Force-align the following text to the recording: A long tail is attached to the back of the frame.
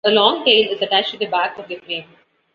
A 0.03 0.09
long 0.09 0.43
tail 0.43 0.71
is 0.71 0.81
attached 0.81 1.11
to 1.11 1.17
the 1.19 1.27
back 1.27 1.59
of 1.59 1.67
the 1.67 1.75
frame. 1.75 2.09